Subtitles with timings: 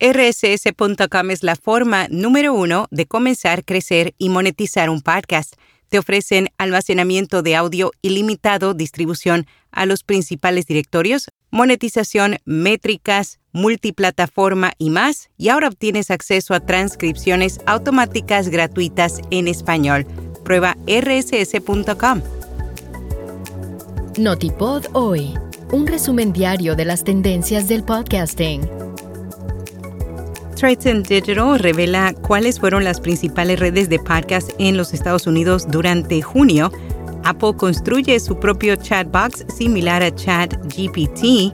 [0.00, 5.54] rss.com es la forma número uno de comenzar, crecer y monetizar un podcast.
[5.88, 14.90] Te ofrecen almacenamiento de audio ilimitado, distribución a los principales directorios, monetización, métricas, multiplataforma y
[14.90, 20.06] más, y ahora obtienes acceso a transcripciones automáticas gratuitas en español.
[20.44, 22.22] Prueba rss.com.
[24.18, 25.34] Notipod hoy,
[25.72, 28.68] un resumen diario de las tendencias del podcasting.
[30.58, 36.20] Triton Digital revela cuáles fueron las principales redes de podcast en los Estados Unidos durante
[36.20, 36.72] junio.
[37.22, 41.52] Apple construye su propio chatbox similar a ChatGPT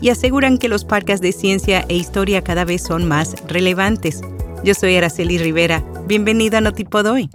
[0.00, 4.22] y aseguran que los podcasts de ciencia e historia cada vez son más relevantes.
[4.64, 5.84] Yo soy Araceli Rivera.
[6.08, 7.30] Bienvenida a Notipod hoy.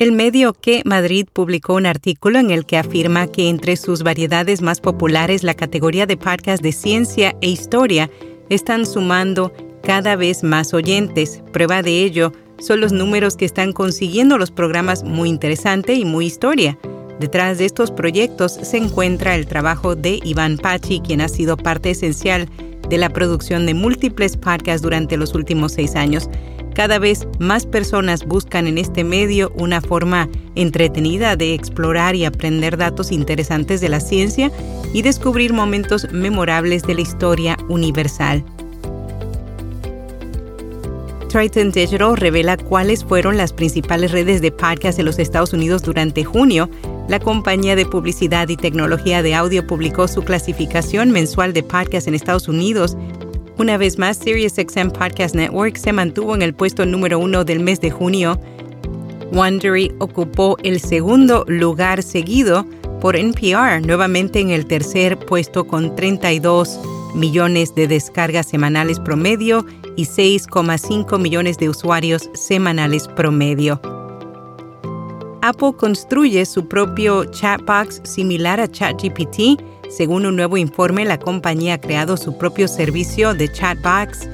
[0.00, 4.62] El medio que Madrid publicó un artículo en el que afirma que entre sus variedades
[4.62, 8.10] más populares la categoría de podcast de ciencia e historia
[8.48, 9.52] están sumando
[9.82, 11.42] cada vez más oyentes.
[11.52, 16.24] Prueba de ello son los números que están consiguiendo los programas Muy Interesante y Muy
[16.24, 16.78] Historia.
[17.18, 21.90] Detrás de estos proyectos se encuentra el trabajo de Iván Pachi, quien ha sido parte
[21.90, 22.48] esencial
[22.88, 26.30] de la producción de múltiples podcasts durante los últimos seis años.
[26.74, 32.76] Cada vez más personas buscan en este medio una forma entretenida de explorar y aprender
[32.76, 34.50] datos interesantes de la ciencia
[34.92, 38.44] y descubrir momentos memorables de la historia universal.
[41.30, 46.24] Triton Digital revela cuáles fueron las principales redes de podcast en los Estados Unidos durante
[46.24, 46.68] junio.
[47.08, 52.16] La compañía de publicidad y tecnología de audio publicó su clasificación mensual de podcast en
[52.16, 52.96] Estados Unidos
[53.60, 57.78] una vez más, SiriusXM Podcast Network se mantuvo en el puesto número uno del mes
[57.78, 58.40] de junio.
[59.32, 62.64] Wondery ocupó el segundo lugar seguido
[63.02, 66.80] por NPR, nuevamente en el tercer puesto con 32
[67.14, 73.78] millones de descargas semanales promedio y 6,5 millones de usuarios semanales promedio.
[75.42, 79.60] Apple construye su propio chatbox similar a ChatGPT
[79.90, 84.28] según un nuevo informe, la compañía ha creado su propio servicio de chatbox.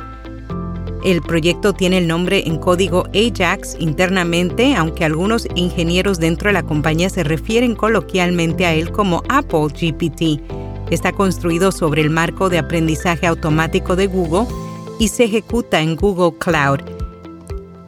[1.02, 6.62] El proyecto tiene el nombre en código Ajax internamente, aunque algunos ingenieros dentro de la
[6.62, 10.42] compañía se refieren coloquialmente a él como Apple GPT.
[10.90, 14.46] Está construido sobre el marco de aprendizaje automático de Google
[14.98, 16.80] y se ejecuta en Google Cloud.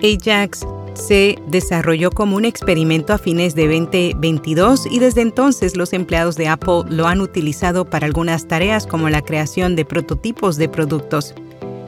[0.02, 0.64] Ajax
[0.98, 6.48] se desarrolló como un experimento a fines de 2022 y desde entonces los empleados de
[6.48, 11.34] Apple lo han utilizado para algunas tareas como la creación de prototipos de productos.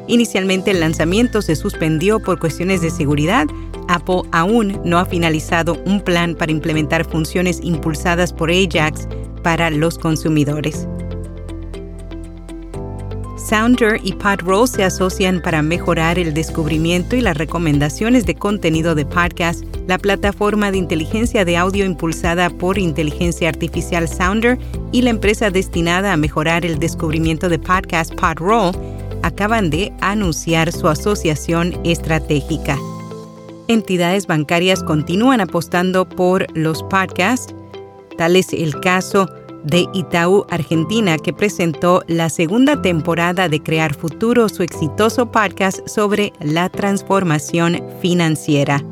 [0.07, 3.47] Inicialmente el lanzamiento se suspendió por cuestiones de seguridad.
[3.89, 9.09] Apple aún no ha finalizado un plan para implementar funciones impulsadas por Ajax
[9.43, 10.87] para los consumidores.
[13.51, 19.05] Sounder y Podroll se asocian para mejorar el descubrimiento y las recomendaciones de contenido de
[19.05, 19.65] podcast.
[19.89, 24.57] La plataforma de inteligencia de audio impulsada por inteligencia artificial Sounder
[24.93, 28.71] y la empresa destinada a mejorar el descubrimiento de podcast Podroll
[29.25, 32.79] acaban de anunciar su asociación estratégica.
[33.67, 37.53] Entidades bancarias continúan apostando por los podcasts.
[38.17, 39.29] Tal es el caso
[39.65, 46.33] de Itaú Argentina, que presentó la segunda temporada de Crear Futuro, su exitoso podcast sobre
[46.41, 48.85] la transformación financiera.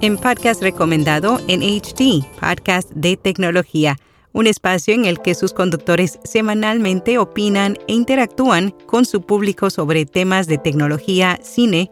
[0.00, 3.96] En podcast recomendado en HD, podcast de tecnología,
[4.32, 10.06] un espacio en el que sus conductores semanalmente opinan e interactúan con su público sobre
[10.06, 11.90] temas de tecnología, cine,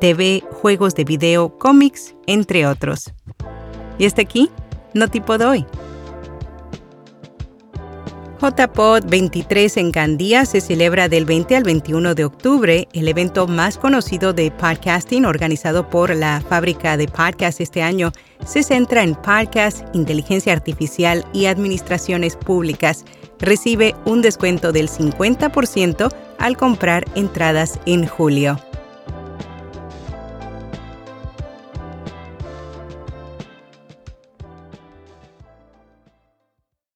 [0.00, 3.12] TV, juegos de video, cómics, entre otros.
[3.98, 4.48] Y hasta aquí
[4.94, 5.66] no tipo hoy.
[8.40, 13.78] JPod 23 en Gandía se celebra del 20 al 21 de octubre, el evento más
[13.78, 18.12] conocido de podcasting organizado por la fábrica de podcast este año.
[18.46, 23.04] Se centra en podcast, inteligencia artificial y administraciones públicas.
[23.40, 28.56] Recibe un descuento del 50% al comprar entradas en julio.